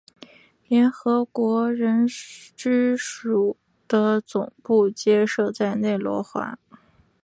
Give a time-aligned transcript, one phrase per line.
[0.67, 2.07] 联合国人
[2.57, 3.55] 居署
[3.87, 6.29] 的总部皆设在内罗毕。